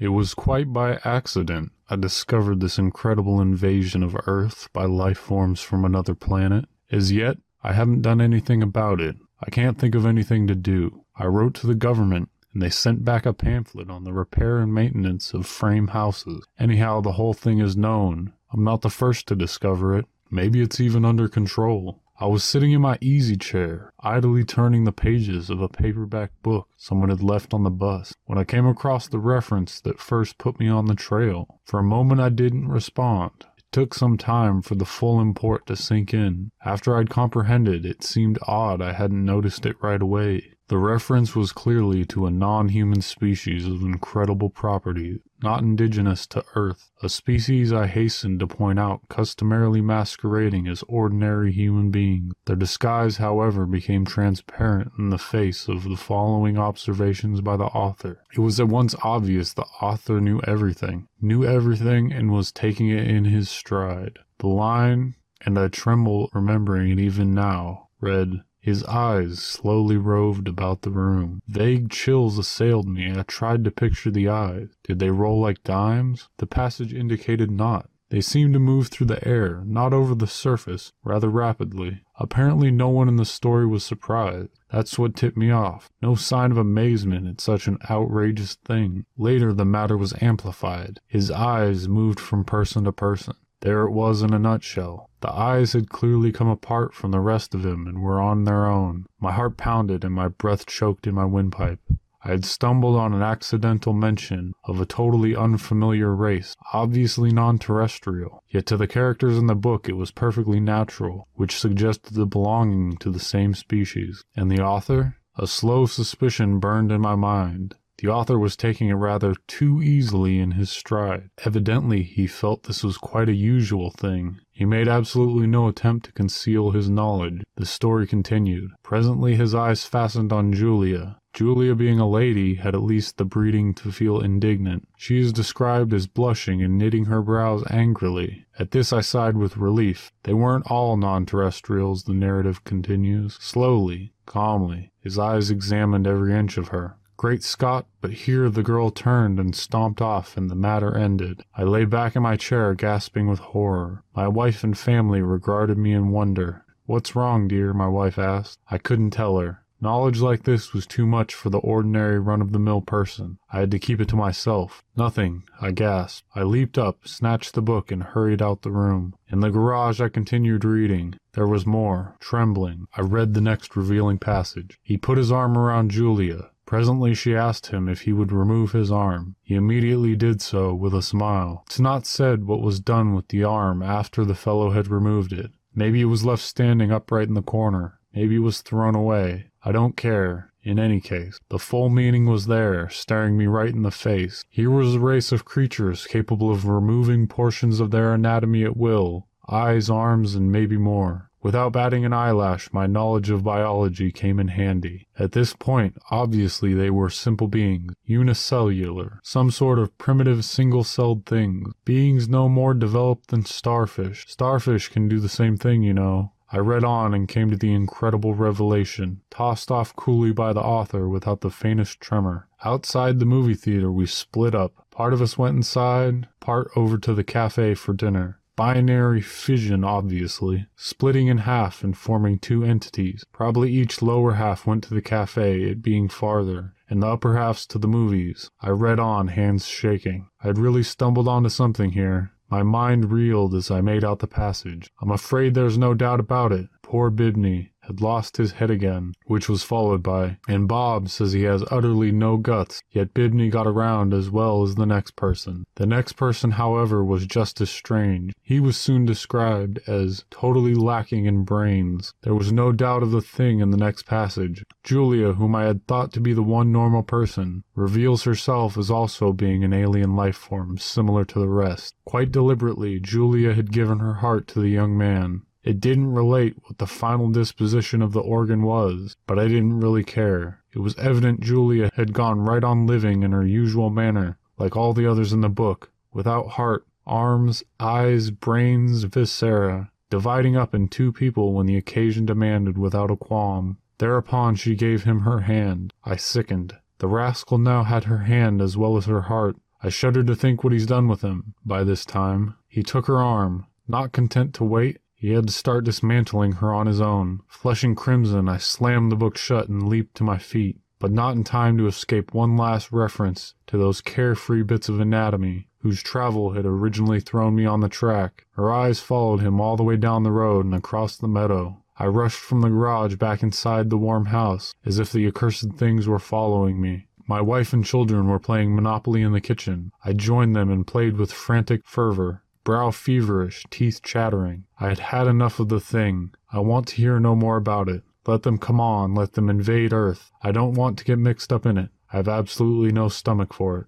It 0.00 0.08
was 0.08 0.32
quite 0.32 0.72
by 0.72 0.98
accident 1.04 1.72
I 1.90 1.96
discovered 1.96 2.60
this 2.60 2.78
incredible 2.78 3.38
invasion 3.38 4.02
of 4.02 4.16
Earth 4.26 4.70
by 4.72 4.86
life 4.86 5.18
forms 5.18 5.60
from 5.60 5.84
another 5.84 6.14
planet. 6.14 6.64
As 6.90 7.12
yet, 7.12 7.36
I 7.62 7.74
haven't 7.74 8.00
done 8.00 8.22
anything 8.22 8.62
about 8.62 8.98
it. 8.98 9.16
I 9.44 9.50
can't 9.50 9.78
think 9.78 9.94
of 9.94 10.06
anything 10.06 10.46
to 10.46 10.54
do. 10.54 11.04
I 11.16 11.26
wrote 11.26 11.52
to 11.56 11.66
the 11.66 11.74
government 11.74 12.30
and 12.54 12.62
they 12.62 12.70
sent 12.70 13.04
back 13.04 13.26
a 13.26 13.34
pamphlet 13.34 13.90
on 13.90 14.04
the 14.04 14.14
repair 14.14 14.58
and 14.60 14.72
maintenance 14.72 15.34
of 15.34 15.46
frame 15.46 15.88
houses. 15.88 16.46
Anyhow, 16.58 17.02
the 17.02 17.12
whole 17.12 17.34
thing 17.34 17.58
is 17.58 17.76
known. 17.76 18.32
I'm 18.54 18.64
not 18.64 18.80
the 18.80 18.88
first 18.88 19.28
to 19.28 19.36
discover 19.36 19.98
it. 19.98 20.06
Maybe 20.30 20.62
it's 20.62 20.80
even 20.80 21.04
under 21.04 21.28
control. 21.28 22.00
I 22.22 22.26
was 22.26 22.44
sitting 22.44 22.72
in 22.72 22.82
my 22.82 22.98
easy 23.00 23.34
chair, 23.34 23.94
idly 24.00 24.44
turning 24.44 24.84
the 24.84 24.92
pages 24.92 25.48
of 25.48 25.62
a 25.62 25.70
paperback 25.70 26.32
book 26.42 26.68
someone 26.76 27.08
had 27.08 27.22
left 27.22 27.54
on 27.54 27.62
the 27.62 27.70
bus, 27.70 28.14
when 28.26 28.36
I 28.36 28.44
came 28.44 28.66
across 28.66 29.08
the 29.08 29.18
reference 29.18 29.80
that 29.80 29.98
first 29.98 30.36
put 30.36 30.60
me 30.60 30.68
on 30.68 30.84
the 30.84 30.94
trail. 30.94 31.60
For 31.64 31.80
a 31.80 31.82
moment, 31.82 32.20
I 32.20 32.28
didn't 32.28 32.68
respond. 32.68 33.46
It 33.56 33.64
took 33.72 33.94
some 33.94 34.18
time 34.18 34.60
for 34.60 34.74
the 34.74 34.84
full 34.84 35.18
import 35.18 35.66
to 35.68 35.76
sink 35.76 36.12
in. 36.12 36.50
After 36.62 36.94
I'd 36.94 37.08
comprehended, 37.08 37.86
it 37.86 38.04
seemed 38.04 38.38
odd 38.46 38.82
I 38.82 38.92
hadn't 38.92 39.24
noticed 39.24 39.64
it 39.64 39.76
right 39.80 40.02
away. 40.02 40.56
The 40.70 40.78
reference 40.78 41.34
was 41.34 41.50
clearly 41.50 42.04
to 42.04 42.26
a 42.26 42.30
non 42.30 42.68
human 42.68 43.00
species 43.00 43.66
of 43.66 43.82
incredible 43.82 44.50
property, 44.50 45.18
not 45.42 45.62
indigenous 45.62 46.28
to 46.28 46.44
Earth, 46.54 46.92
a 47.02 47.08
species 47.08 47.72
I 47.72 47.88
hastened 47.88 48.38
to 48.38 48.46
point 48.46 48.78
out 48.78 49.00
customarily 49.08 49.80
masquerading 49.80 50.68
as 50.68 50.84
ordinary 50.86 51.50
human 51.50 51.90
beings. 51.90 52.34
Their 52.44 52.54
disguise, 52.54 53.16
however, 53.16 53.66
became 53.66 54.04
transparent 54.04 54.92
in 54.96 55.10
the 55.10 55.18
face 55.18 55.66
of 55.66 55.82
the 55.82 55.96
following 55.96 56.56
observations 56.56 57.40
by 57.40 57.56
the 57.56 57.64
author. 57.64 58.22
It 58.32 58.38
was 58.38 58.60
at 58.60 58.68
once 58.68 58.94
obvious 59.02 59.52
the 59.52 59.66
author 59.82 60.20
knew 60.20 60.40
everything, 60.46 61.08
knew 61.20 61.44
everything, 61.44 62.12
and 62.12 62.30
was 62.30 62.52
taking 62.52 62.90
it 62.90 63.08
in 63.08 63.24
his 63.24 63.50
stride. 63.50 64.20
The 64.38 64.46
line, 64.46 65.16
and 65.44 65.58
I 65.58 65.66
tremble 65.66 66.30
remembering 66.32 66.92
it 66.92 67.00
even 67.00 67.34
now, 67.34 67.88
read, 68.00 68.44
his 68.60 68.84
eyes 68.84 69.38
slowly 69.38 69.96
roved 69.96 70.46
about 70.46 70.82
the 70.82 70.90
room. 70.90 71.40
Vague 71.48 71.90
chills 71.90 72.38
assailed 72.38 72.86
me. 72.86 73.06
And 73.06 73.18
I 73.18 73.22
tried 73.22 73.64
to 73.64 73.70
picture 73.70 74.10
the 74.10 74.28
eyes. 74.28 74.68
Did 74.84 74.98
they 74.98 75.10
roll 75.10 75.40
like 75.40 75.64
dimes? 75.64 76.28
The 76.36 76.46
passage 76.46 76.92
indicated 76.92 77.50
not. 77.50 77.88
They 78.10 78.20
seemed 78.20 78.54
to 78.54 78.58
move 78.58 78.88
through 78.88 79.06
the 79.06 79.26
air, 79.26 79.62
not 79.64 79.92
over 79.92 80.16
the 80.16 80.26
surface, 80.26 80.92
rather 81.04 81.28
rapidly. 81.28 82.02
Apparently, 82.16 82.70
no 82.72 82.88
one 82.88 83.08
in 83.08 83.16
the 83.16 83.24
story 83.24 83.66
was 83.66 83.84
surprised. 83.84 84.50
That's 84.72 84.98
what 84.98 85.14
tipped 85.14 85.36
me 85.36 85.50
off. 85.52 85.88
No 86.02 86.16
sign 86.16 86.50
of 86.50 86.58
amazement 86.58 87.28
at 87.28 87.40
such 87.40 87.68
an 87.68 87.78
outrageous 87.88 88.56
thing. 88.56 89.06
Later, 89.16 89.52
the 89.52 89.64
matter 89.64 89.96
was 89.96 90.14
amplified. 90.20 91.00
His 91.06 91.30
eyes 91.30 91.88
moved 91.88 92.18
from 92.18 92.44
person 92.44 92.84
to 92.84 92.92
person. 92.92 93.34
There 93.60 93.82
it 93.82 93.92
was 93.92 94.22
in 94.22 94.32
a 94.32 94.38
nutshell. 94.38 95.09
The 95.20 95.32
eyes 95.32 95.74
had 95.74 95.90
clearly 95.90 96.32
come 96.32 96.48
apart 96.48 96.94
from 96.94 97.10
the 97.10 97.20
rest 97.20 97.54
of 97.54 97.64
him 97.64 97.86
and 97.86 98.00
were 98.00 98.20
on 98.20 98.44
their 98.44 98.66
own. 98.66 99.06
My 99.20 99.32
heart 99.32 99.56
pounded 99.56 100.04
and 100.04 100.14
my 100.14 100.28
breath 100.28 100.66
choked 100.66 101.06
in 101.06 101.14
my 101.14 101.26
windpipe. 101.26 101.80
I 102.22 102.28
had 102.32 102.44
stumbled 102.44 102.96
on 102.96 103.14
an 103.14 103.22
accidental 103.22 103.94
mention 103.94 104.52
of 104.64 104.78
a 104.78 104.84
totally 104.84 105.34
unfamiliar 105.34 106.14
race, 106.14 106.54
obviously 106.72 107.32
non 107.32 107.58
terrestrial, 107.58 108.42
yet 108.50 108.66
to 108.66 108.76
the 108.76 108.86
characters 108.86 109.38
in 109.38 109.46
the 109.46 109.54
book 109.54 109.88
it 109.88 109.96
was 109.96 110.10
perfectly 110.10 110.60
natural, 110.60 111.28
which 111.34 111.58
suggested 111.58 112.14
the 112.14 112.26
belonging 112.26 112.98
to 112.98 113.10
the 113.10 113.20
same 113.20 113.54
species. 113.54 114.22
And 114.36 114.50
the 114.50 114.62
author? 114.62 115.16
A 115.36 115.46
slow 115.46 115.86
suspicion 115.86 116.58
burned 116.58 116.92
in 116.92 117.00
my 117.00 117.14
mind. 117.14 117.74
The 118.00 118.08
author 118.08 118.38
was 118.38 118.56
taking 118.56 118.88
it 118.88 118.94
rather 118.94 119.34
too 119.46 119.82
easily 119.82 120.38
in 120.38 120.52
his 120.52 120.70
stride. 120.70 121.28
Evidently, 121.44 122.02
he 122.02 122.26
felt 122.26 122.62
this 122.62 122.82
was 122.82 122.96
quite 122.96 123.28
a 123.28 123.34
usual 123.34 123.90
thing. 123.90 124.38
He 124.50 124.64
made 124.64 124.88
absolutely 124.88 125.46
no 125.46 125.68
attempt 125.68 126.06
to 126.06 126.12
conceal 126.12 126.70
his 126.70 126.88
knowledge. 126.88 127.42
The 127.56 127.66
story 127.66 128.06
continued. 128.06 128.70
Presently, 128.82 129.34
his 129.36 129.54
eyes 129.54 129.84
fastened 129.84 130.32
on 130.32 130.54
Julia. 130.54 131.18
Julia, 131.34 131.74
being 131.74 132.00
a 132.00 132.08
lady, 132.08 132.54
had 132.54 132.74
at 132.74 132.82
least 132.82 133.18
the 133.18 133.26
breeding 133.26 133.74
to 133.74 133.92
feel 133.92 134.18
indignant. 134.18 134.88
She 134.96 135.20
is 135.20 135.30
described 135.30 135.92
as 135.92 136.06
blushing 136.06 136.62
and 136.62 136.78
knitting 136.78 137.04
her 137.04 137.20
brows 137.20 137.64
angrily. 137.70 138.46
At 138.58 138.70
this 138.70 138.94
I 138.94 139.02
sighed 139.02 139.36
with 139.36 139.58
relief. 139.58 140.10
They 140.22 140.32
weren't 140.32 140.70
all 140.70 140.96
non 140.96 141.26
terrestrials, 141.26 142.04
the 142.04 142.14
narrative 142.14 142.64
continues. 142.64 143.36
Slowly, 143.40 144.14
calmly, 144.24 144.90
his 145.00 145.18
eyes 145.18 145.50
examined 145.50 146.06
every 146.06 146.34
inch 146.34 146.56
of 146.56 146.68
her. 146.68 146.96
Great 147.20 147.42
Scott, 147.42 147.84
but 148.00 148.12
here 148.12 148.48
the 148.48 148.62
girl 148.62 148.90
turned 148.90 149.38
and 149.38 149.54
stomped 149.54 150.00
off, 150.00 150.38
and 150.38 150.48
the 150.48 150.54
matter 150.54 150.96
ended. 150.96 151.44
I 151.54 151.64
lay 151.64 151.84
back 151.84 152.16
in 152.16 152.22
my 152.22 152.36
chair, 152.36 152.72
gasping 152.72 153.28
with 153.28 153.40
horror. 153.40 154.04
My 154.16 154.26
wife 154.26 154.64
and 154.64 154.78
family 154.78 155.20
regarded 155.20 155.76
me 155.76 155.92
in 155.92 156.12
wonder. 156.12 156.64
What's 156.86 157.14
wrong, 157.14 157.46
dear? 157.46 157.74
my 157.74 157.88
wife 157.88 158.18
asked. 158.18 158.58
I 158.70 158.78
couldn't 158.78 159.10
tell 159.10 159.36
her. 159.36 159.62
Knowledge 159.82 160.22
like 160.22 160.44
this 160.44 160.72
was 160.72 160.86
too 160.86 161.06
much 161.06 161.34
for 161.34 161.50
the 161.50 161.58
ordinary 161.58 162.18
run 162.18 162.40
of 162.40 162.52
the 162.52 162.58
mill 162.58 162.80
person. 162.80 163.36
I 163.52 163.60
had 163.60 163.70
to 163.72 163.78
keep 163.78 164.00
it 164.00 164.08
to 164.08 164.16
myself. 164.16 164.82
Nothing, 164.96 165.42
I 165.60 165.72
gasped. 165.72 166.26
I 166.34 166.42
leaped 166.44 166.78
up, 166.78 167.06
snatched 167.06 167.52
the 167.52 167.60
book, 167.60 167.92
and 167.92 168.02
hurried 168.02 168.40
out 168.40 168.62
the 168.62 168.70
room. 168.70 169.14
In 169.28 169.40
the 169.40 169.50
garage, 169.50 170.00
I 170.00 170.08
continued 170.08 170.64
reading. 170.64 171.16
There 171.34 171.46
was 171.46 171.66
more. 171.66 172.16
Trembling, 172.18 172.86
I 172.96 173.02
read 173.02 173.34
the 173.34 173.42
next 173.42 173.76
revealing 173.76 174.16
passage. 174.16 174.78
He 174.82 174.96
put 174.96 175.18
his 175.18 175.30
arm 175.30 175.58
around 175.58 175.90
Julia. 175.90 176.48
Presently 176.70 177.14
she 177.14 177.34
asked 177.34 177.72
him 177.72 177.88
if 177.88 178.02
he 178.02 178.12
would 178.12 178.30
remove 178.30 178.70
his 178.70 178.92
arm. 178.92 179.34
He 179.42 179.56
immediately 179.56 180.14
did 180.14 180.40
so 180.40 180.72
with 180.72 180.94
a 180.94 181.02
smile. 181.02 181.64
It's 181.66 181.80
not 181.80 182.06
said 182.06 182.46
what 182.46 182.62
was 182.62 182.78
done 182.78 183.12
with 183.12 183.26
the 183.26 183.42
arm 183.42 183.82
after 183.82 184.24
the 184.24 184.36
fellow 184.36 184.70
had 184.70 184.86
removed 184.86 185.32
it. 185.32 185.50
Maybe 185.74 186.00
it 186.00 186.04
was 186.04 186.24
left 186.24 186.42
standing 186.42 186.92
upright 186.92 187.26
in 187.26 187.34
the 187.34 187.42
corner. 187.42 187.98
Maybe 188.14 188.36
it 188.36 188.46
was 188.46 188.62
thrown 188.62 188.94
away. 188.94 189.46
I 189.64 189.72
don't 189.72 189.96
care. 189.96 190.52
In 190.62 190.78
any 190.78 191.00
case, 191.00 191.40
the 191.48 191.58
full 191.58 191.88
meaning 191.88 192.26
was 192.26 192.46
there, 192.46 192.88
staring 192.88 193.36
me 193.36 193.48
right 193.48 193.74
in 193.74 193.82
the 193.82 193.90
face. 193.90 194.44
Here 194.48 194.70
was 194.70 194.94
a 194.94 195.00
race 195.00 195.32
of 195.32 195.44
creatures 195.44 196.06
capable 196.06 196.52
of 196.52 196.68
removing 196.68 197.26
portions 197.26 197.80
of 197.80 197.90
their 197.90 198.14
anatomy 198.14 198.62
at 198.62 198.76
will 198.76 199.26
eyes, 199.48 199.90
arms, 199.90 200.36
and 200.36 200.52
maybe 200.52 200.76
more. 200.76 201.29
Without 201.42 201.72
batting 201.72 202.04
an 202.04 202.12
eyelash, 202.12 202.70
my 202.70 202.86
knowledge 202.86 203.30
of 203.30 203.42
biology 203.42 204.12
came 204.12 204.38
in 204.38 204.48
handy. 204.48 205.06
At 205.18 205.32
this 205.32 205.54
point, 205.54 205.96
obviously 206.10 206.74
they 206.74 206.90
were 206.90 207.08
simple 207.08 207.48
beings, 207.48 207.94
unicellular, 208.04 209.20
some 209.22 209.50
sort 209.50 209.78
of 209.78 209.96
primitive 209.96 210.44
single-celled 210.44 211.24
things, 211.24 211.72
beings 211.86 212.28
no 212.28 212.50
more 212.50 212.74
developed 212.74 213.28
than 213.28 213.46
starfish. 213.46 214.26
Starfish 214.28 214.88
can 214.88 215.08
do 215.08 215.18
the 215.18 215.30
same 215.30 215.56
thing, 215.56 215.82
you 215.82 215.94
know. 215.94 216.32
I 216.52 216.58
read 216.58 216.84
on 216.84 217.14
and 217.14 217.28
came 217.28 217.48
to 217.50 217.56
the 217.56 217.72
incredible 217.72 218.34
revelation, 218.34 219.22
tossed 219.30 219.70
off 219.70 219.96
coolly 219.96 220.32
by 220.32 220.52
the 220.52 220.60
author 220.60 221.08
without 221.08 221.40
the 221.40 221.50
faintest 221.50 222.00
tremor. 222.00 222.48
Outside 222.64 223.18
the 223.18 223.24
movie 223.24 223.54
theater, 223.54 223.90
we 223.90 224.04
split 224.04 224.54
up. 224.54 224.72
Part 224.90 225.14
of 225.14 225.22
us 225.22 225.38
went 225.38 225.56
inside, 225.56 226.28
part 226.40 226.70
over 226.76 226.98
to 226.98 227.14
the 227.14 227.24
cafe 227.24 227.74
for 227.74 227.94
dinner 227.94 228.39
binary 228.60 229.22
fission, 229.22 229.82
obviously, 229.82 230.66
splitting 230.76 231.28
in 231.28 231.38
half 231.38 231.82
and 231.82 231.96
forming 231.96 232.38
two 232.38 232.62
entities. 232.62 233.24
Probably 233.32 233.72
each 233.72 234.02
lower 234.02 234.34
half 234.34 234.66
went 234.66 234.84
to 234.84 234.92
the 234.92 235.00
cafe, 235.00 235.62
it 235.62 235.80
being 235.80 236.10
farther, 236.10 236.74
and 236.90 237.02
the 237.02 237.06
upper 237.06 237.38
halves 237.38 237.64
to 237.68 237.78
the 237.78 237.88
movies. 237.88 238.50
I 238.60 238.68
read 238.68 239.00
on, 239.00 239.28
hands 239.28 239.66
shaking. 239.66 240.28
I'd 240.44 240.58
really 240.58 240.82
stumbled 240.82 241.26
onto 241.26 241.48
something 241.48 241.92
here. 241.92 242.32
My 242.50 242.62
mind 242.62 243.10
reeled 243.10 243.54
as 243.54 243.70
I 243.70 243.80
made 243.80 244.04
out 244.04 244.18
the 244.18 244.26
passage. 244.26 244.90
I'm 245.00 245.10
afraid 245.10 245.54
there's 245.54 245.78
no 245.78 245.94
doubt 245.94 246.20
about 246.20 246.52
it. 246.52 246.68
Poor 246.82 247.08
Bibney 247.08 247.72
had 247.90 248.00
lost 248.00 248.36
his 248.36 248.52
head 248.52 248.70
again, 248.70 249.12
which 249.24 249.48
was 249.48 249.64
followed 249.64 250.00
by, 250.00 250.38
and 250.46 250.68
Bob 250.68 251.08
says 251.08 251.32
he 251.32 251.42
has 251.42 251.64
utterly 251.72 252.12
no 252.12 252.36
guts, 252.36 252.84
yet 252.92 253.12
Bibney 253.12 253.50
got 253.50 253.66
around 253.66 254.14
as 254.14 254.30
well 254.30 254.62
as 254.62 254.76
the 254.76 254.86
next 254.86 255.16
person. 255.16 255.66
The 255.74 255.86
next 255.86 256.12
person, 256.12 256.52
however, 256.52 257.04
was 257.04 257.26
just 257.26 257.60
as 257.60 257.68
strange. 257.68 258.32
He 258.40 258.60
was 258.60 258.76
soon 258.76 259.06
described 259.06 259.80
as 259.88 260.24
totally 260.30 260.72
lacking 260.72 261.24
in 261.26 261.42
brains. 261.42 262.14
There 262.22 262.34
was 262.34 262.52
no 262.52 262.70
doubt 262.70 263.02
of 263.02 263.10
the 263.10 263.20
thing 263.20 263.58
in 263.58 263.72
the 263.72 263.76
next 263.76 264.06
passage. 264.06 264.64
Julia, 264.84 265.32
whom 265.32 265.56
I 265.56 265.64
had 265.64 265.84
thought 265.88 266.12
to 266.12 266.20
be 266.20 266.32
the 266.32 266.44
one 266.44 266.70
normal 266.70 267.02
person, 267.02 267.64
reveals 267.74 268.22
herself 268.22 268.78
as 268.78 268.88
also 268.88 269.32
being 269.32 269.64
an 269.64 269.72
alien 269.72 270.14
life 270.14 270.36
form 270.36 270.78
similar 270.78 271.24
to 271.24 271.40
the 271.40 271.48
rest. 271.48 271.96
Quite 272.04 272.30
deliberately, 272.30 273.00
Julia 273.00 273.52
had 273.52 273.72
given 273.72 273.98
her 273.98 274.14
heart 274.14 274.46
to 274.48 274.60
the 274.60 274.68
young 274.68 274.96
man. 274.96 275.42
It 275.62 275.78
didn't 275.80 276.12
relate 276.12 276.56
what 276.62 276.78
the 276.78 276.86
final 276.86 277.28
disposition 277.28 278.00
of 278.00 278.12
the 278.12 278.20
organ 278.20 278.62
was, 278.62 279.16
but 279.26 279.38
I 279.38 279.46
didn't 279.46 279.80
really 279.80 280.04
care. 280.04 280.62
It 280.72 280.78
was 280.78 280.96
evident 280.96 281.40
Julia 281.40 281.90
had 281.94 282.14
gone 282.14 282.40
right 282.40 282.64
on 282.64 282.86
living 282.86 283.22
in 283.22 283.32
her 283.32 283.46
usual 283.46 283.90
manner, 283.90 284.38
like 284.58 284.74
all 284.74 284.94
the 284.94 285.06
others 285.06 285.32
in 285.32 285.42
the 285.42 285.48
book, 285.50 285.90
without 286.12 286.50
heart, 286.50 286.86
arms, 287.06 287.62
eyes, 287.78 288.30
brains, 288.30 289.04
viscera, 289.04 289.90
dividing 290.08 290.56
up 290.56 290.74
in 290.74 290.88
two 290.88 291.12
people 291.12 291.52
when 291.52 291.66
the 291.66 291.76
occasion 291.76 292.24
demanded 292.24 292.78
without 292.78 293.10
a 293.10 293.16
qualm. 293.16 293.76
Thereupon 293.98 294.54
she 294.54 294.74
gave 294.74 295.04
him 295.04 295.20
her 295.20 295.40
hand. 295.40 295.92
I 296.04 296.16
sickened. 296.16 296.76
The 296.98 297.08
rascal 297.08 297.58
now 297.58 297.84
had 297.84 298.04
her 298.04 298.18
hand 298.18 298.62
as 298.62 298.76
well 298.76 298.96
as 298.96 299.06
her 299.06 299.22
heart. 299.22 299.56
I 299.82 299.88
shudder 299.88 300.22
to 300.24 300.34
think 300.34 300.64
what 300.64 300.72
he's 300.72 300.86
done 300.86 301.06
with 301.06 301.20
him. 301.20 301.54
By 301.66 301.84
this 301.84 302.06
time, 302.06 302.54
he 302.66 302.82
took 302.82 303.06
her 303.06 303.18
arm. 303.18 303.66
Not 303.86 304.12
content 304.12 304.54
to 304.54 304.64
wait, 304.64 304.98
he 305.20 305.32
had 305.32 305.46
to 305.46 305.52
start 305.52 305.84
dismantling 305.84 306.52
her 306.52 306.72
on 306.72 306.86
his 306.86 306.98
own. 306.98 307.40
Flushing 307.46 307.94
crimson, 307.94 308.48
I 308.48 308.56
slammed 308.56 309.12
the 309.12 309.16
book 309.16 309.36
shut 309.36 309.68
and 309.68 309.86
leaped 309.86 310.16
to 310.16 310.24
my 310.24 310.38
feet, 310.38 310.80
but 310.98 311.12
not 311.12 311.36
in 311.36 311.44
time 311.44 311.76
to 311.76 311.86
escape 311.86 312.32
one 312.32 312.56
last 312.56 312.90
reference 312.90 313.54
to 313.66 313.76
those 313.76 314.00
carefree 314.00 314.62
bits 314.62 314.88
of 314.88 314.98
anatomy 314.98 315.68
whose 315.80 316.02
travel 316.02 316.52
had 316.52 316.64
originally 316.64 317.20
thrown 317.20 317.54
me 317.54 317.66
on 317.66 317.80
the 317.80 317.88
track. 317.88 318.46
Her 318.52 318.72
eyes 318.72 319.00
followed 319.00 319.40
him 319.40 319.60
all 319.60 319.76
the 319.76 319.82
way 319.82 319.98
down 319.98 320.22
the 320.22 320.32
road 320.32 320.64
and 320.64 320.74
across 320.74 321.16
the 321.16 321.28
meadow. 321.28 321.82
I 321.98 322.06
rushed 322.06 322.40
from 322.40 322.62
the 322.62 322.70
garage 322.70 323.16
back 323.16 323.42
inside 323.42 323.90
the 323.90 323.98
warm 323.98 324.26
house, 324.26 324.74
as 324.86 324.98
if 324.98 325.12
the 325.12 325.26
accursed 325.26 325.74
things 325.74 326.08
were 326.08 326.18
following 326.18 326.80
me. 326.80 327.08
My 327.26 327.42
wife 327.42 327.74
and 327.74 327.84
children 327.84 328.26
were 328.26 328.38
playing 328.38 328.74
Monopoly 328.74 329.20
in 329.20 329.32
the 329.32 329.40
kitchen. 329.40 329.92
I 330.02 330.14
joined 330.14 330.56
them 330.56 330.70
and 330.70 330.86
played 330.86 331.18
with 331.18 331.30
frantic 331.30 331.82
fervor, 331.84 332.42
brow 332.70 332.92
feverish, 332.92 333.66
teeth 333.68 334.00
chattering. 334.00 334.62
I 334.78 334.90
had 334.90 335.00
had 335.00 335.26
enough 335.26 335.58
of 335.58 335.70
the 335.70 335.80
thing. 335.80 336.30
I 336.52 336.60
want 336.60 336.86
to 336.86 336.94
hear 336.94 337.18
no 337.18 337.34
more 337.34 337.56
about 337.56 337.88
it. 337.88 338.04
Let 338.28 338.44
them 338.44 338.58
come 338.58 338.80
on, 338.80 339.12
let 339.12 339.32
them 339.32 339.50
invade 339.50 339.92
Earth. 339.92 340.30
I 340.40 340.52
don't 340.52 340.74
want 340.74 340.96
to 340.98 341.04
get 341.04 341.18
mixed 341.18 341.52
up 341.52 341.66
in 341.66 341.76
it. 341.76 341.90
I 342.12 342.18
have 342.18 342.28
absolutely 342.28 342.92
no 342.92 343.08
stomach 343.08 343.52
for 343.52 343.78
it. 343.78 343.86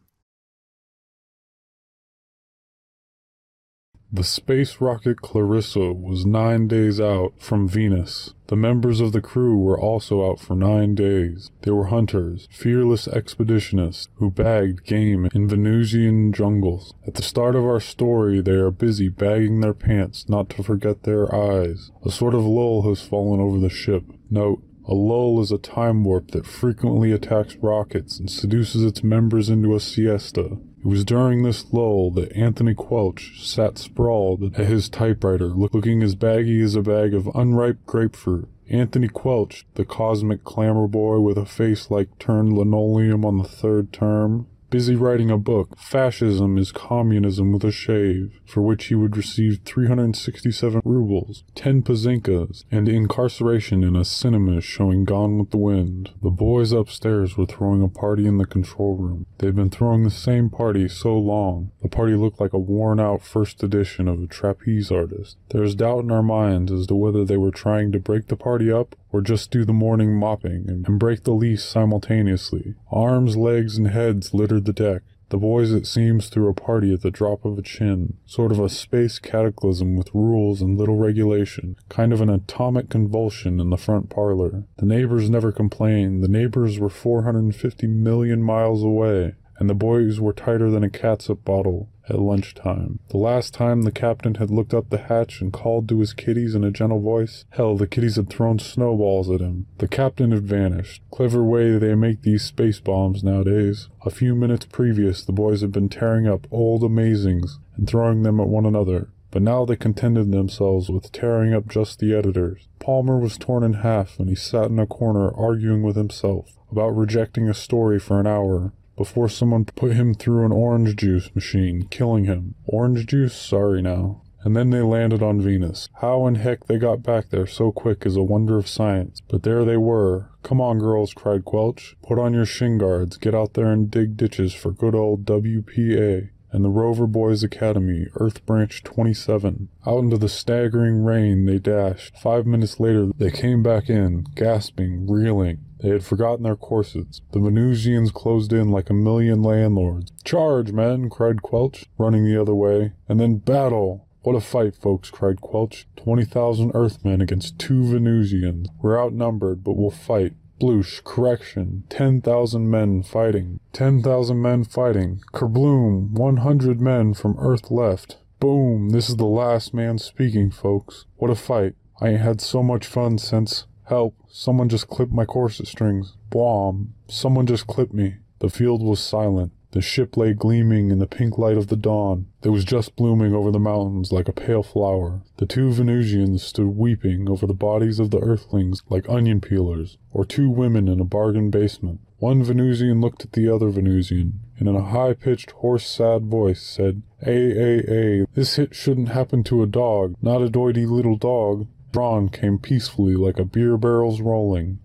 The 4.10 4.24
space 4.24 4.80
rocket 4.80 5.22
Clarissa 5.22 5.92
was 5.92 6.26
nine 6.26 6.66
days 6.66 7.00
out 7.00 7.34
from 7.38 7.68
Venus. 7.68 8.34
The 8.52 8.56
members 8.56 9.00
of 9.00 9.12
the 9.12 9.22
crew 9.22 9.56
were 9.56 9.80
also 9.80 10.30
out 10.30 10.38
for 10.38 10.54
nine 10.54 10.94
days. 10.94 11.50
They 11.62 11.70
were 11.70 11.86
hunters, 11.86 12.48
fearless 12.50 13.08
expeditionists 13.08 14.08
who 14.16 14.30
bagged 14.30 14.84
game 14.84 15.26
in 15.32 15.48
Venusian 15.48 16.34
jungles. 16.34 16.92
At 17.06 17.14
the 17.14 17.22
start 17.22 17.56
of 17.56 17.64
our 17.64 17.80
story, 17.80 18.42
they 18.42 18.52
are 18.52 18.70
busy 18.70 19.08
bagging 19.08 19.62
their 19.62 19.72
pants 19.72 20.28
not 20.28 20.50
to 20.50 20.62
forget 20.62 21.04
their 21.04 21.34
eyes. 21.34 21.92
A 22.04 22.10
sort 22.10 22.34
of 22.34 22.44
lull 22.44 22.82
has 22.90 23.00
fallen 23.00 23.40
over 23.40 23.58
the 23.58 23.70
ship. 23.70 24.04
Note, 24.28 24.62
a 24.84 24.92
lull 24.92 25.40
is 25.40 25.50
a 25.50 25.56
time 25.56 26.04
warp 26.04 26.32
that 26.32 26.44
frequently 26.44 27.10
attacks 27.10 27.56
rockets 27.56 28.20
and 28.20 28.30
seduces 28.30 28.84
its 28.84 29.02
members 29.02 29.48
into 29.48 29.74
a 29.74 29.80
siesta. 29.80 30.58
It 30.84 30.88
was 30.88 31.04
during 31.04 31.44
this 31.44 31.72
lull 31.72 32.10
that 32.12 32.36
Anthony 32.36 32.74
Quelch 32.74 33.40
sat 33.40 33.78
sprawled 33.78 34.58
at 34.58 34.66
his 34.66 34.88
typewriter, 34.88 35.46
looking 35.46 36.02
as 36.02 36.16
baggy 36.16 36.60
as 36.60 36.74
a 36.74 36.82
bag 36.82 37.14
of 37.14 37.30
unripe 37.36 37.86
grapefruit. 37.86 38.48
Anthony 38.68 39.06
Quelch, 39.06 39.64
the 39.74 39.84
cosmic 39.84 40.42
clamor 40.42 40.88
boy 40.88 41.20
with 41.20 41.38
a 41.38 41.46
face 41.46 41.88
like 41.88 42.18
turned 42.18 42.58
linoleum 42.58 43.24
on 43.24 43.38
the 43.38 43.44
third 43.44 43.92
term, 43.92 44.48
busy 44.72 44.96
writing 44.96 45.30
a 45.30 45.36
book, 45.36 45.78
Fascism 45.78 46.56
is 46.56 46.72
Communism 46.72 47.52
with 47.52 47.62
a 47.62 47.70
Shave, 47.70 48.40
for 48.46 48.62
which 48.62 48.86
he 48.86 48.94
would 48.94 49.18
receive 49.18 49.60
367 49.66 50.80
rubles, 50.82 51.44
10 51.54 51.82
pazinkas, 51.82 52.64
and 52.70 52.88
incarceration 52.88 53.84
in 53.84 53.94
a 53.94 54.04
cinema 54.04 54.62
showing 54.62 55.04
Gone 55.04 55.38
with 55.38 55.50
the 55.50 55.58
Wind. 55.58 56.12
The 56.22 56.30
boys 56.30 56.72
upstairs 56.72 57.36
were 57.36 57.44
throwing 57.44 57.82
a 57.82 57.88
party 57.88 58.26
in 58.26 58.38
the 58.38 58.46
control 58.46 58.96
room. 58.96 59.26
They'd 59.36 59.54
been 59.54 59.68
throwing 59.68 60.04
the 60.04 60.10
same 60.10 60.48
party 60.48 60.88
so 60.88 61.18
long, 61.18 61.70
the 61.82 61.88
party 61.88 62.14
looked 62.14 62.40
like 62.40 62.54
a 62.54 62.58
worn 62.58 62.98
out 62.98 63.22
first 63.22 63.62
edition 63.62 64.08
of 64.08 64.22
a 64.22 64.26
trapeze 64.26 64.90
artist. 64.90 65.36
There 65.50 65.60
was 65.60 65.74
doubt 65.74 66.04
in 66.04 66.10
our 66.10 66.22
minds 66.22 66.72
as 66.72 66.86
to 66.86 66.94
whether 66.94 67.26
they 67.26 67.36
were 67.36 67.50
trying 67.50 67.92
to 67.92 68.00
break 68.00 68.28
the 68.28 68.36
party 68.36 68.72
up 68.72 68.96
or 69.12 69.20
just 69.20 69.50
do 69.50 69.64
the 69.64 69.72
morning 69.72 70.14
mopping 70.14 70.64
and 70.68 70.98
break 70.98 71.24
the 71.24 71.32
lease 71.32 71.64
simultaneously. 71.64 72.74
Arms, 72.90 73.36
legs, 73.36 73.76
and 73.76 73.88
heads 73.88 74.32
littered 74.32 74.61
the 74.64 74.72
deck. 74.72 75.02
The 75.32 75.38
boys, 75.38 75.72
it 75.72 75.86
seems, 75.86 76.28
threw 76.28 76.50
a 76.50 76.52
party 76.52 76.92
at 76.92 77.00
the 77.00 77.10
drop 77.10 77.46
of 77.46 77.56
a 77.56 77.62
chin, 77.62 78.18
sort 78.26 78.52
of 78.52 78.58
a 78.58 78.68
space 78.68 79.18
cataclysm 79.18 79.96
with 79.96 80.14
rules 80.14 80.60
and 80.60 80.76
little 80.76 80.96
regulation, 80.96 81.76
kind 81.88 82.12
of 82.12 82.20
an 82.20 82.28
atomic 82.28 82.90
convulsion 82.90 83.58
in 83.58 83.70
the 83.70 83.78
front 83.78 84.10
parlor. 84.10 84.64
The 84.76 84.84
neighbors 84.84 85.30
never 85.30 85.50
complained. 85.50 86.22
The 86.22 86.28
neighbors 86.28 86.78
were 86.78 86.90
450 86.90 87.86
million 87.86 88.42
miles 88.42 88.82
away, 88.82 89.32
and 89.62 89.70
the 89.70 89.74
boys 89.74 90.18
were 90.18 90.32
tighter 90.32 90.72
than 90.72 90.82
a 90.82 90.90
catsup 90.90 91.44
bottle 91.44 91.88
at 92.08 92.18
lunchtime. 92.18 92.98
The 93.10 93.16
last 93.16 93.54
time 93.54 93.82
the 93.82 93.92
captain 93.92 94.34
had 94.34 94.50
looked 94.50 94.74
up 94.74 94.90
the 94.90 94.98
hatch 94.98 95.40
and 95.40 95.52
called 95.52 95.88
to 95.88 96.00
his 96.00 96.12
kiddies 96.12 96.56
in 96.56 96.64
a 96.64 96.72
gentle 96.72 96.98
voice, 96.98 97.44
hell, 97.50 97.76
the 97.76 97.86
kiddies 97.86 98.16
had 98.16 98.28
thrown 98.28 98.58
snowballs 98.58 99.30
at 99.30 99.38
him. 99.40 99.68
The 99.78 99.86
captain 99.86 100.32
had 100.32 100.42
vanished. 100.42 101.00
Clever 101.12 101.44
way 101.44 101.78
they 101.78 101.94
make 101.94 102.22
these 102.22 102.42
space 102.42 102.80
bombs 102.80 103.22
nowadays. 103.22 103.88
A 104.04 104.10
few 104.10 104.34
minutes 104.34 104.66
previous, 104.66 105.24
the 105.24 105.30
boys 105.30 105.60
had 105.60 105.70
been 105.70 105.88
tearing 105.88 106.26
up 106.26 106.48
old 106.50 106.82
amazings 106.82 107.58
and 107.76 107.88
throwing 107.88 108.24
them 108.24 108.40
at 108.40 108.48
one 108.48 108.66
another. 108.66 109.10
But 109.30 109.42
now 109.42 109.64
they 109.64 109.76
contented 109.76 110.32
themselves 110.32 110.90
with 110.90 111.12
tearing 111.12 111.54
up 111.54 111.68
just 111.68 112.00
the 112.00 112.12
editors. 112.12 112.66
Palmer 112.80 113.16
was 113.16 113.38
torn 113.38 113.62
in 113.62 113.74
half, 113.74 114.18
and 114.18 114.28
he 114.28 114.34
sat 114.34 114.70
in 114.72 114.80
a 114.80 114.88
corner 114.88 115.32
arguing 115.32 115.84
with 115.84 115.94
himself 115.94 116.58
about 116.68 116.96
rejecting 116.96 117.48
a 117.48 117.54
story 117.54 118.00
for 118.00 118.18
an 118.18 118.26
hour 118.26 118.72
before 118.96 119.28
someone 119.28 119.64
put 119.64 119.92
him 119.92 120.14
through 120.14 120.44
an 120.44 120.52
orange 120.52 120.96
juice 120.96 121.34
machine, 121.34 121.86
killing 121.90 122.24
him. 122.24 122.54
Orange 122.66 123.06
juice? 123.06 123.34
Sorry 123.34 123.82
now. 123.82 124.22
And 124.44 124.56
then 124.56 124.70
they 124.70 124.82
landed 124.82 125.22
on 125.22 125.40
Venus. 125.40 125.88
How 126.00 126.26
in 126.26 126.34
heck 126.34 126.66
they 126.66 126.76
got 126.76 127.02
back 127.02 127.30
there 127.30 127.46
so 127.46 127.70
quick 127.70 128.04
is 128.04 128.16
a 128.16 128.22
wonder 128.22 128.58
of 128.58 128.66
science. 128.66 129.22
But 129.28 129.44
there 129.44 129.64
they 129.64 129.76
were. 129.76 130.30
Come 130.42 130.60
on, 130.60 130.78
girls, 130.80 131.14
cried 131.14 131.44
Quelch. 131.44 131.94
Put 132.02 132.18
on 132.18 132.34
your 132.34 132.44
shin 132.44 132.76
guards. 132.76 133.16
Get 133.18 133.36
out 133.36 133.54
there 133.54 133.70
and 133.70 133.88
dig 133.88 134.16
ditches 134.16 134.52
for 134.52 134.72
good 134.72 134.96
old 134.96 135.24
WPA 135.24 136.30
and 136.52 136.64
the 136.64 136.70
Rover 136.70 137.06
Boys 137.06 137.42
Academy, 137.42 138.06
Earth 138.16 138.44
Branch 138.44 138.82
27. 138.82 139.68
Out 139.86 139.98
into 139.98 140.18
the 140.18 140.28
staggering 140.28 141.02
rain 141.02 141.46
they 141.46 141.58
dashed. 141.58 142.16
Five 142.18 142.46
minutes 142.46 142.78
later, 142.78 143.08
they 143.16 143.30
came 143.30 143.62
back 143.62 143.88
in, 143.88 144.26
gasping, 144.34 145.10
reeling. 145.10 145.58
They 145.80 145.88
had 145.88 146.04
forgotten 146.04 146.44
their 146.44 146.56
corsets. 146.56 147.22
The 147.32 147.40
Venusians 147.40 148.12
closed 148.12 148.52
in 148.52 148.70
like 148.70 148.90
a 148.90 148.94
million 148.94 149.42
landlords. 149.42 150.12
Charge, 150.24 150.70
men! 150.70 151.10
cried 151.10 151.42
Quelch, 151.42 151.86
running 151.98 152.24
the 152.24 152.40
other 152.40 152.54
way. 152.54 152.92
And 153.08 153.18
then 153.18 153.38
battle! 153.38 154.06
What 154.22 154.36
a 154.36 154.40
fight, 154.40 154.76
folks, 154.76 155.10
cried 155.10 155.40
Quelch. 155.40 155.86
Twenty 155.96 156.24
thousand 156.24 156.70
Earthmen 156.74 157.20
against 157.20 157.58
two 157.58 157.82
Venusians. 157.82 158.68
We're 158.80 159.02
outnumbered, 159.02 159.64
but 159.64 159.76
we'll 159.76 159.90
fight. 159.90 160.34
Sploosh, 160.62 161.02
correction, 161.02 161.82
10,000 161.88 162.70
men 162.70 163.02
fighting. 163.02 163.58
10,000 163.72 164.40
men 164.40 164.62
fighting. 164.62 165.20
Kerbloom, 165.32 166.12
100 166.12 166.80
men 166.80 167.14
from 167.14 167.36
Earth 167.40 167.72
left. 167.72 168.18
Boom, 168.38 168.90
this 168.90 169.08
is 169.08 169.16
the 169.16 169.24
last 169.24 169.74
man 169.74 169.98
speaking, 169.98 170.52
folks. 170.52 171.06
What 171.16 171.32
a 171.32 171.34
fight. 171.34 171.74
I 172.00 172.10
ain't 172.10 172.20
had 172.20 172.40
so 172.40 172.62
much 172.62 172.86
fun 172.86 173.18
since. 173.18 173.66
Help, 173.86 174.14
someone 174.28 174.68
just 174.68 174.86
clipped 174.86 175.12
my 175.12 175.24
corset 175.24 175.66
strings. 175.66 176.16
Bwom, 176.30 176.90
someone 177.08 177.46
just 177.46 177.66
clipped 177.66 177.92
me. 177.92 178.18
The 178.38 178.48
field 178.48 178.84
was 178.84 179.00
silent. 179.00 179.50
The 179.72 179.80
ship 179.80 180.18
lay 180.18 180.34
gleaming 180.34 180.90
in 180.90 180.98
the 180.98 181.06
pink 181.06 181.38
light 181.38 181.56
of 181.56 181.68
the 181.68 181.76
dawn 181.76 182.26
that 182.42 182.52
was 182.52 182.64
just 182.64 182.94
blooming 182.94 183.34
over 183.34 183.50
the 183.50 183.58
mountains 183.58 184.12
like 184.12 184.28
a 184.28 184.32
pale 184.32 184.62
flower. 184.62 185.22
The 185.38 185.46
two 185.46 185.72
Venusians 185.72 186.42
stood 186.42 186.76
weeping 186.76 187.26
over 187.28 187.46
the 187.46 187.54
bodies 187.54 187.98
of 187.98 188.10
the 188.10 188.20
earthlings 188.20 188.82
like 188.90 189.08
onion 189.08 189.40
peelers, 189.40 189.96
or 190.12 190.26
two 190.26 190.50
women 190.50 190.88
in 190.88 191.00
a 191.00 191.04
bargain 191.04 191.48
basement. 191.50 192.00
One 192.18 192.44
Venusian 192.44 193.00
looked 193.00 193.24
at 193.24 193.32
the 193.32 193.48
other 193.48 193.70
Venusian, 193.70 194.40
and 194.58 194.68
in 194.68 194.76
a 194.76 194.84
high-pitched, 194.84 195.52
hoarse, 195.52 195.86
sad 195.86 196.26
voice 196.26 196.60
said, 196.62 197.02
A, 197.26 197.32
A, 197.32 198.22
A, 198.22 198.26
this 198.34 198.56
hit 198.56 198.74
shouldn't 198.74 199.08
happen 199.08 199.42
to 199.44 199.62
a 199.62 199.66
dog, 199.66 200.14
not 200.20 200.42
a 200.42 200.50
doity 200.50 200.86
little 200.86 201.16
dog. 201.16 201.66
Drawn 201.92 202.28
came 202.28 202.58
peacefully 202.58 203.14
like 203.14 203.38
a 203.38 203.44
beer 203.44 203.76
barrel's 203.76 204.20
rolling. 204.20 204.78